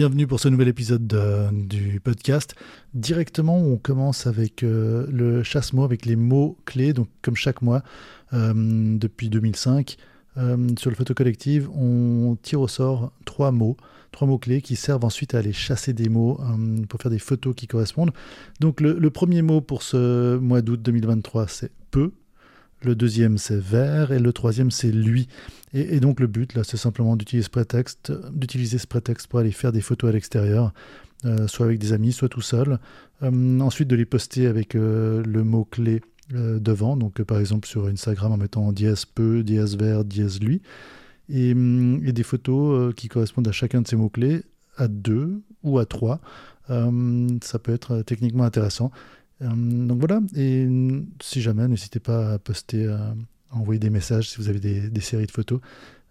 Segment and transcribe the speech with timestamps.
[0.00, 1.06] bienvenue pour ce nouvel épisode
[1.52, 2.54] du podcast.
[2.94, 6.94] Directement, on commence avec euh, le chasse-mots, avec les mots-clés.
[6.94, 7.82] Donc, comme chaque mois,
[8.32, 8.54] euh,
[8.96, 9.98] depuis 2005,
[10.38, 13.76] euh, sur le photo collective, on tire au sort trois mots,
[14.10, 16.40] trois mots-clés qui servent ensuite à aller chasser des mots
[16.88, 18.12] pour faire des photos qui correspondent.
[18.58, 22.12] Donc, le, le premier mot pour ce mois d'août 2023, c'est peu
[22.82, 25.28] le deuxième c'est vers et le troisième c'est lui.
[25.72, 29.52] Et, donc le but là c'est simplement d'utiliser ce prétexte, d'utiliser ce prétexte pour aller
[29.52, 30.72] faire des photos à l'extérieur,
[31.24, 32.78] euh, soit avec des amis, soit tout seul.
[33.22, 37.88] Euh, ensuite de les poster avec euh, le mot clé devant, donc par exemple sur
[37.88, 40.62] Instagram en mettant dièse peu, dièse vers, dièse lui,
[41.28, 44.42] et, et des photos qui correspondent à chacun de ces mots clés
[44.76, 46.20] à deux ou à trois.
[46.68, 48.92] ça peut être techniquement intéressant.
[49.42, 50.66] Euh, donc voilà, et
[51.20, 53.14] si jamais, n'hésitez pas à poster, à
[53.50, 55.60] envoyer des messages si vous avez des, séries de photos.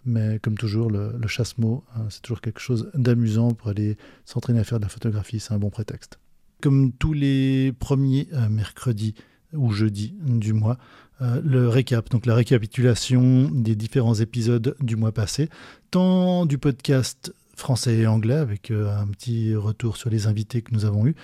[0.06, 4.64] Mais comme toujours, le, chasse-mot, euh, c'est toujours quelque chose d'amusant pour aller s'entraîner à
[4.64, 6.20] faire de la photographie, c'est un bon prétexte.
[6.62, 9.14] Comme tous les premiers euh, mercredis
[9.54, 10.78] ou jeudis du mois,
[11.22, 15.50] le récap, donc la récapitulation des différents épisodes du mois passé,
[15.92, 20.86] tant du podcast français et anglais, avec un petit retour sur les invités que nous
[20.86, 21.16] avons eus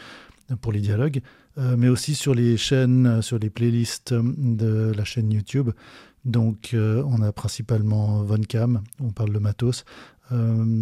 [0.62, 4.92] pour les dialogues, euh, mais aussi sur les chaînes, euh, sur les playlists euh, de
[4.96, 5.72] la chaîne YouTube.
[6.26, 9.86] Donc, on a principalement Voncam, on parle de matos,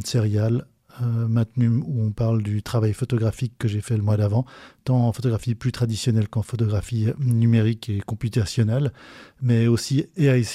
[0.05, 0.65] Serial,
[1.01, 4.45] Matnum, où on parle du travail photographique que j'ai fait le mois d'avant,
[4.85, 8.93] tant en photographie plus traditionnelle qu'en photographie numérique et computationnelle,
[9.41, 10.45] mais aussi AI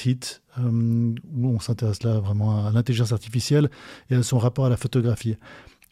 [0.57, 3.69] où on s'intéresse là vraiment à l'intelligence artificielle
[4.09, 5.37] et à son rapport à la photographie.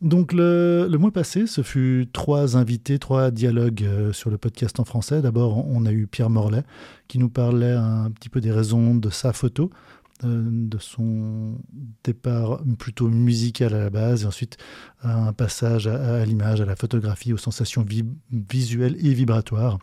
[0.02, 4.84] Donc le, mois passé, ce fut trois invités, trois dialogues euh, sur le podcast en
[4.84, 5.22] français.
[5.22, 6.64] D'abord, on a eu Pierre Morlaix
[7.08, 9.70] qui nous parlait un petit peu des raisons de sa photo,
[10.24, 11.54] euh, de son
[12.04, 14.58] départ plutôt musical à la base, et ensuite
[15.02, 17.84] un passage à, l'image, à la photographie, aux sensations
[18.30, 19.78] visuelles et vibratoires.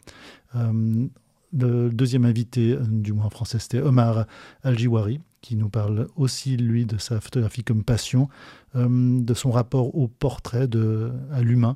[0.56, 1.08] Euh,
[1.58, 4.26] le deuxième invité, du mois en français, c'était Omar
[4.64, 8.30] Aljiwari, qui nous parle aussi, lui, de sa photographie comme passion,
[8.76, 11.76] euh, de son rapport au portrait, de, à l'humain,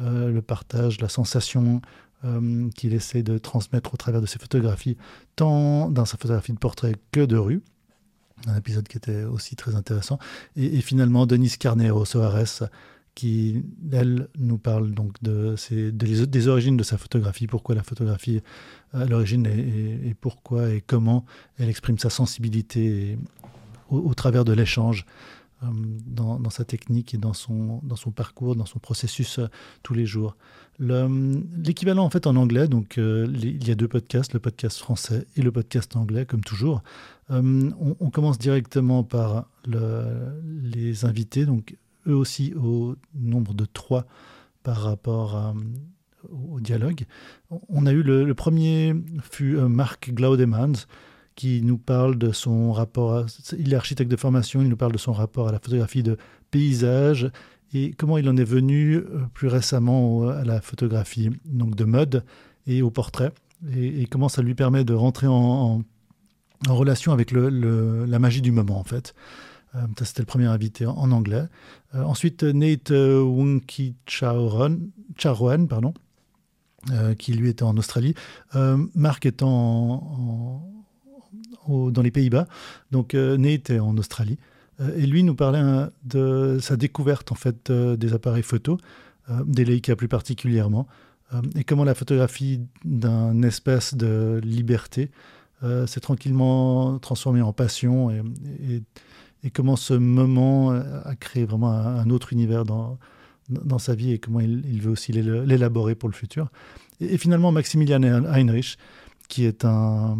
[0.00, 1.80] euh, le partage, la sensation
[2.24, 4.96] euh, qu'il essaie de transmettre au travers de ses photographies,
[5.34, 7.62] tant dans sa photographie de portrait que de rue.
[8.46, 10.18] Un épisode qui était aussi très intéressant.
[10.56, 12.64] Et, finalement, Denise Carnero Soares,
[13.16, 13.62] qui,
[13.92, 18.42] elle, nous parle donc de, des origines de sa photographie, pourquoi la photographie
[18.92, 21.24] à l'origine et, pourquoi et comment
[21.58, 23.18] elle exprime sa sensibilité
[23.88, 25.06] au, travers de l'échange
[25.62, 25.66] euh,
[26.06, 29.46] dans, sa technique et dans son, dans son parcours, dans son processus euh,
[29.82, 30.36] tous les jours.
[30.78, 35.26] L'équivalent en fait en anglais, donc euh, il y a deux podcasts, le podcast français
[35.36, 36.82] et le podcast anglais, comme toujours.
[37.30, 40.04] On, commence directement par le,
[40.44, 44.06] les invités, donc eux aussi au nombre de trois
[44.62, 45.54] par rapport
[46.30, 47.04] au dialogue.
[47.68, 48.94] On a eu le, premier
[49.30, 50.86] fut euh, Marc Glaudemans
[51.34, 53.26] qui nous parle de son rapport, à,
[53.58, 56.16] il est architecte de formation, il nous parle de son rapport à la photographie de
[56.50, 57.30] paysage
[57.74, 62.24] et comment il en est venu euh, plus récemment à la photographie donc de mode
[62.66, 63.32] et au portrait
[63.74, 65.82] et, comment ça lui permet de rentrer en,
[66.68, 69.14] en, relation avec le, la magie du moment en fait.
[69.74, 71.44] Euh, c'était le premier invité en, anglais.
[71.94, 74.90] Euh, ensuite, Nate euh, Wunki Charoen,
[75.68, 75.94] pardon,
[77.18, 78.14] qui lui était en Australie.
[78.54, 80.62] Marc étant
[81.66, 82.46] dans les Pays-Bas.
[82.92, 84.38] Donc Nate est en Australie.
[84.96, 88.78] et lui nous parlait de sa découverte en fait des appareils photo,
[89.46, 90.86] des Leica plus particulièrement,
[91.56, 95.10] et comment la photographie d'un espèce de liberté
[95.88, 98.22] s'est tranquillement transformée en passion et
[99.44, 102.98] et comment ce moment a créé vraiment un, autre univers dans,
[103.48, 106.48] dans sa vie et comment il, veut aussi l'élaborer pour le futur.
[107.00, 108.76] Et, finalement, Maximilian Heinrich,
[109.28, 110.16] qui est un,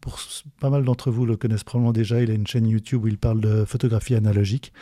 [0.00, 0.18] pour
[0.60, 3.18] pas mal d'entre vous le connaissent probablement déjà, il a une chaîne YouTube où il
[3.18, 4.72] parle de photographie analogique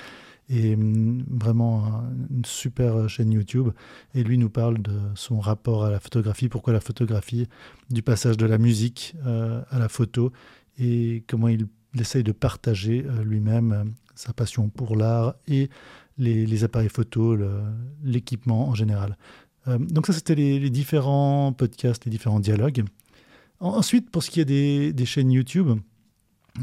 [0.48, 3.70] et hum, vraiment une super chaîne YouTube.
[4.14, 7.48] Et lui nous parle de son rapport à la photographie, pourquoi la photographie,
[7.90, 10.32] du passage de la musique euh, à la photo
[10.78, 15.70] et comment il il essaye de partager euh, lui-même euh, sa passion pour l'art et
[16.18, 17.36] les, appareils photo,
[18.04, 19.18] l'équipement en général.
[19.66, 22.84] Euh, donc ça, c'était les, différents podcasts, les différents dialogues.
[23.58, 25.70] Ensuite, pour ce qui est des, chaînes YouTube,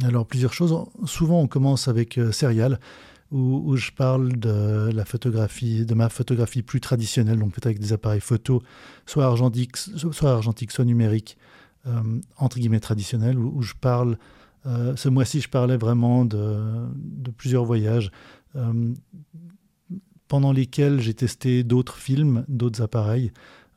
[0.04, 0.74] alors plusieurs choses.
[1.04, 2.80] Souvent, on commence avec Serial,
[3.32, 7.92] où, je parle de la photographie, de ma photographie plus traditionnelle, donc peut-être avec des
[7.92, 8.64] appareils photo,
[9.06, 11.38] soit argentiques, soit, argentique, soit numériques,
[12.38, 14.18] entre guillemets traditionnels, où je parle
[14.66, 16.88] euh, ce mois-ci, je parlais vraiment de,
[17.38, 18.12] plusieurs voyages.
[18.56, 18.94] Euh,
[20.28, 23.32] pendant lesquels j'ai testé d'autres films, d'autres appareils.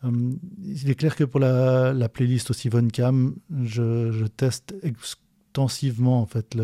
[0.05, 3.35] il est clair que pour la, playlist aussi VonCam,
[3.65, 6.57] je, je teste extensivement en fait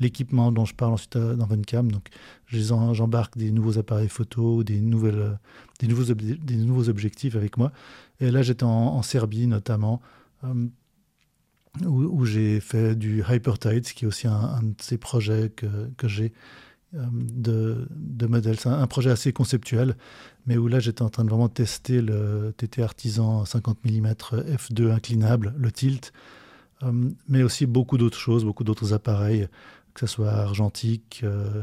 [0.00, 1.92] l'équipement dont je parle ensuite dans VonCam.
[1.92, 2.08] Donc
[2.48, 5.10] j'embarque des nouveaux appareils photo, des, nouveaux,
[5.80, 7.72] des nouveaux objectifs avec moi.
[8.20, 10.00] Et là j'étais en, Serbie notamment
[11.84, 16.32] où, j'ai fait du Hypertides, qui est aussi un, de ces projets que, que j'ai
[16.94, 18.58] euh, de, de modèles.
[18.58, 19.96] C'est un, projet assez conceptuel,
[20.46, 24.92] mais où là j'étais en train de vraiment tester le TT Artisan 50 mm f2
[24.92, 26.12] inclinable, le tilt,
[26.82, 26.92] euh,
[27.28, 29.48] mais aussi beaucoup d'autres choses, beaucoup d'autres appareils,
[29.94, 31.62] que ce soit argentique, euh,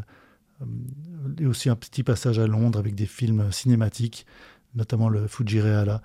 [1.39, 4.25] et aussi un petit passage à Londres avec des films cinématiques,
[4.75, 6.01] notamment le Fujireala.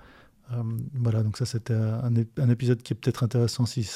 [0.51, 0.63] Euh,
[0.95, 3.87] voilà, donc ça c'était un, épisode qui est peut-être intéressant si,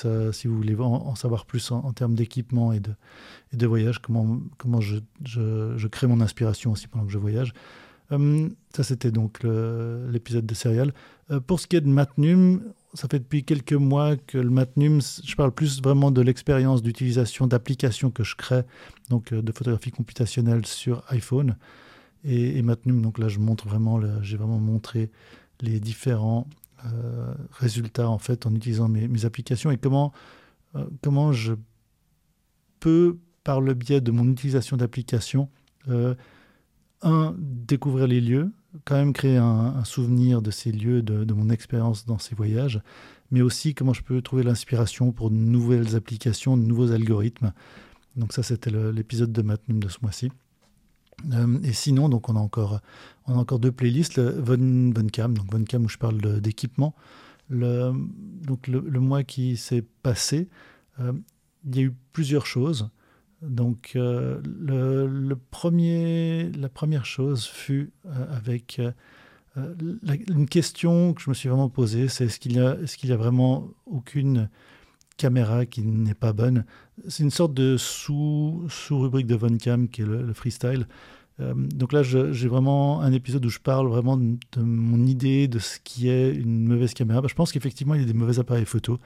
[0.45, 5.88] vous voulez en, savoir plus en, termes d'équipement et de, voyage, comment, comment je, je,
[5.88, 7.53] crée mon inspiration aussi pendant que je voyage.
[8.11, 10.94] Euh, ça c'était donc l'épisode de Serial.
[11.31, 12.61] Euh, pour ce qui est de Matnum,
[12.94, 17.47] ça fait depuis quelques mois que le Matnum, je parle plus vraiment de l'expérience d'utilisation
[17.47, 18.61] d'applications que je crée,
[19.09, 21.55] donc de photographie computationnelle sur iPhone.
[22.25, 25.09] Et, et Matnum, donc là je montre vraiment, j'ai vraiment montré
[25.61, 26.47] les différents
[26.85, 30.11] euh, résultats en fait en utilisant mes, applications et comment,
[30.75, 31.53] euh, comment je
[32.79, 35.50] peux, par le biais de mon utilisation d'applications,
[35.88, 36.15] euh,
[37.01, 38.51] un, découvrir les lieux,
[38.83, 42.81] quand même créer un, souvenir de ces lieux, de, de mon expérience dans ces voyages,
[43.31, 47.53] mais aussi comment je peux trouver l'inspiration pour de nouvelles applications, de nouveaux algorithmes.
[48.15, 50.31] Donc ça, c'était l'épisode de Matnum de ce mois-ci.
[51.31, 52.80] Euh, et sinon, donc on a encore,
[53.28, 56.96] on a encore deux playlists, Von, Voncam, donc Voncam où je parle d'équipement.
[57.50, 57.94] Le,
[58.42, 60.50] donc le, mois qui s'est passé,
[61.00, 61.14] euh,
[61.66, 62.90] il y a eu plusieurs choses.
[63.42, 67.92] Donc euh, le, premier, la première chose fut
[68.31, 68.81] avec
[69.56, 73.14] une question que je me suis vraiment posée, c'est est-ce qu'il y est-ce qu'il y
[73.14, 74.50] a vraiment aucune
[75.18, 76.65] caméra qui n'est pas bonne.
[77.07, 80.88] C'est une sorte de sous-rubrique de Von Cam qui est le, freestyle.
[81.39, 85.60] Euh, donc là, j'ai vraiment un épisode où je parle vraiment de, mon idée de
[85.60, 87.21] ce qui est une mauvaise caméra.
[87.21, 89.00] Bah, je pense qu'effectivement, il y a des mauvais appareils photo.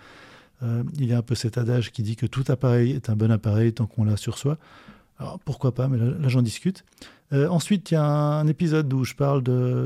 [0.63, 3.15] Euh, il y a un peu cet adage qui dit que tout appareil est un
[3.15, 4.57] bon appareil tant qu'on l'a sur soi.
[5.19, 6.83] Alors pourquoi pas, mais là, j'en discute.
[7.33, 9.41] Euh, ensuite, il y a un, épisode où je parle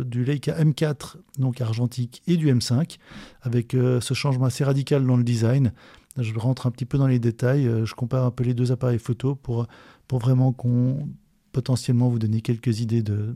[0.05, 2.97] du Leica M4, donc argentique, et du M5,
[3.41, 5.71] avec ce changement assez radical dans le design.
[6.17, 8.71] Je rentre un petit peu dans les détails, euh, je compare un peu les deux
[8.71, 9.67] appareils photo pour,
[10.11, 11.07] vraiment qu'on
[11.53, 13.33] potentiellement vous donner quelques idées de,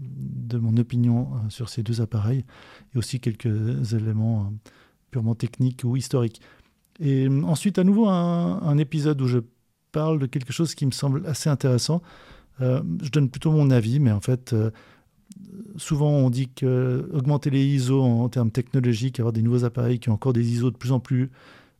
[0.58, 2.46] mon opinion euh, sur ces deux appareils
[2.94, 4.70] et aussi quelques éléments euh,
[5.12, 6.42] purement techniques ou historiques.
[7.00, 9.40] Et ensuite, à nouveau, un, épisode où je
[9.92, 12.02] parle de quelque chose qui me semble assez intéressant.
[12.60, 14.56] je donne plutôt mon avis, mais en fait,
[15.76, 20.10] souvent on dit que augmenter les ISO en, termes technologiques, avoir des nouveaux appareils qui
[20.10, 21.32] ont encore des ISO de plus en plus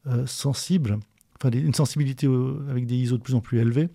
[0.08, 1.00] euh, sensible,
[1.36, 2.28] enfin une sensibilité
[2.70, 3.90] avec des ISO de plus en plus élevés,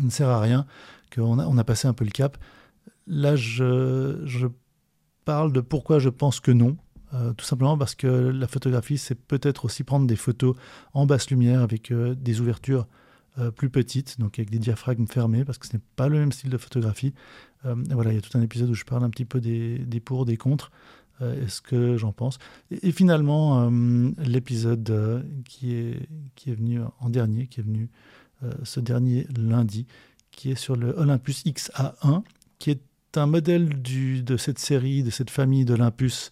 [0.00, 0.66] ne sert à rien,
[1.14, 2.38] qu'on a, on a passé un peu le cap.
[3.06, 4.48] Là, je, je
[5.24, 6.76] parle de pourquoi je pense que non.
[7.14, 10.56] Euh, tout simplement parce que la photographie, c'est peut-être aussi prendre des photos
[10.92, 12.86] en basse lumière avec euh, des ouvertures
[13.54, 16.50] plus petites, donc avec des diaphragmes fermés, parce que ce n'est pas le même style
[16.50, 17.14] de photographie.
[17.62, 20.00] voilà, il y a tout un épisode où je parle un petit peu des, des
[20.00, 20.72] pour, des contre.
[21.20, 22.38] Euh, est ce que j'en pense?
[22.70, 27.88] Et, finalement, euh, l'épisode euh, qui, est, qui est venu en dernier, qui est venu
[28.62, 29.88] ce dernier lundi,
[30.30, 32.22] qui est sur le Olympus XA1,
[32.60, 32.80] qui est
[33.16, 36.30] un modèle du, de cette série, de cette famille d'Olympus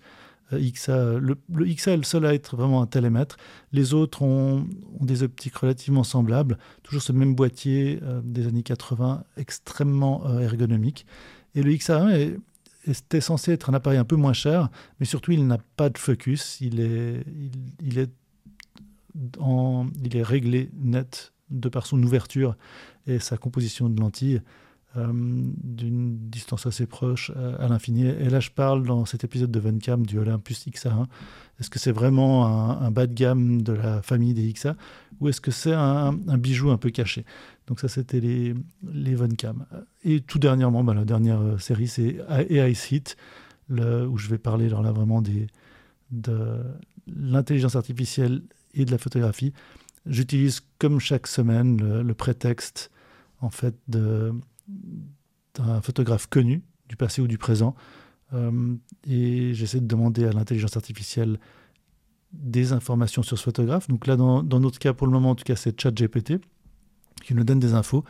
[0.52, 1.14] XA.
[1.18, 3.38] Le, XA est le seul à être vraiment un télémètre.
[3.72, 4.68] Les autres ont,
[5.00, 11.06] ont des optiques relativement semblables, toujours ce même boîtier des années 80, extrêmement ergonomique.
[11.56, 12.36] Et le XA1 est,
[12.94, 15.98] c'était censé être un appareil un peu moins cher, mais surtout il n'a pas de
[15.98, 17.24] focus, il est,
[17.80, 18.10] il, est,
[19.14, 22.56] il est réglé net de par son ouverture
[23.06, 24.42] et sa composition de lentilles
[25.04, 28.06] d'une distance assez proche euh, à, l'infini.
[28.06, 31.06] Et là, je parle dans cet épisode de Vencam du Olympus XA1.
[31.60, 34.76] Est-ce que c'est vraiment un, bas de gamme de la famille des XA
[35.20, 37.24] ou est-ce que c'est un, bijou un peu caché?
[37.66, 38.54] Donc ça, c'était les,
[38.86, 39.16] les.
[40.04, 43.16] Et tout dernièrement, bah, la dernière euh, série, c'est AI Hit,
[43.70, 45.22] où je vais parler là vraiment
[46.10, 46.60] de
[47.06, 48.42] l'intelligence artificielle
[48.74, 49.52] et de la photographie.
[50.04, 52.90] J'utilise comme chaque semaine le prétexte
[53.40, 54.32] en fait de
[54.68, 57.74] d'un photographe connu du passé ou du présent.
[58.32, 58.74] Euh,
[59.06, 61.38] et j'essaie de demander à l'intelligence artificielle
[62.32, 63.88] des informations sur ce photographe.
[63.88, 66.34] Donc là, dans, notre cas, pour le moment, en tout cas, c'est ChatGPT
[67.24, 68.04] qui nous donne des infos.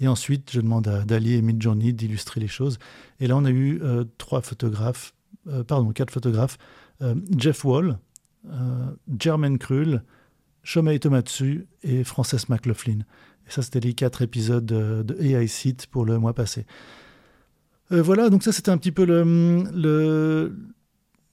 [0.00, 2.78] Et ensuite, je demande à Dali et Midjourney d'illustrer les choses.
[3.20, 3.80] Et là, on a eu
[4.18, 5.14] trois photographes,
[5.66, 6.58] pardon, quatre photographes.
[7.36, 7.98] Jeff Wall,
[9.18, 10.02] Jermaine Krull,
[10.62, 13.00] Shomei Tomatsu et Frances McLaughlin.
[13.46, 16.66] Et ça, c'était les quatre épisodes de, AI Site pour le mois passé.
[17.90, 19.22] voilà, donc ça, c'était un petit peu le,
[19.74, 20.56] le,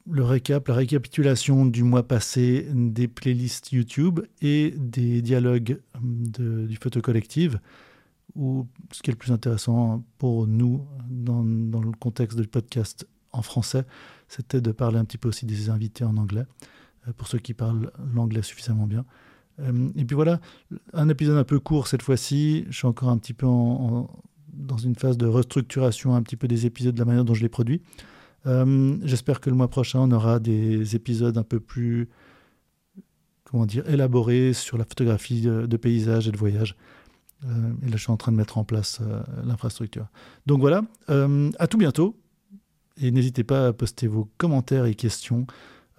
[0.09, 7.01] le récap, la récapitulation du mois passé des playlists YouTube et des dialogues du photo
[7.01, 7.59] collective,
[8.35, 13.07] ou ce qui est le plus intéressant pour nous dans, dans le contexte du podcast
[13.31, 13.85] en français,
[14.27, 16.45] c'était de parler un petit peu aussi des invités en anglais,
[17.07, 19.05] euh, pour ceux qui parlent l'anglais suffisamment bien.
[19.61, 20.39] Euh, et puis voilà,
[20.93, 24.95] un épisode un peu court cette fois-ci, je suis encore un petit peu dans une
[24.95, 27.81] phase de restructuration un petit peu des épisodes de la manière dont je les produis.
[28.45, 32.09] Euh, j'espère que le mois prochain, on aura des épisodes un peu plus
[33.43, 36.75] comment dire, élaborés sur la photographie de, paysage et de voyage.
[37.45, 39.01] Euh, et là, je suis en train de mettre en place
[39.43, 40.07] l'infrastructure.
[40.45, 42.15] Donc voilà, à tout bientôt.
[43.01, 45.47] Et n'hésitez pas à poster vos commentaires et questions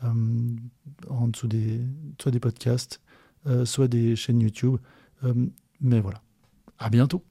[0.03, 1.81] en dessous des,
[2.21, 3.01] soit des podcasts,
[3.47, 4.77] euh, soit des chaînes YouTube.
[5.25, 5.33] Euh,
[5.81, 6.21] mais voilà.
[6.79, 7.23] À bientôt.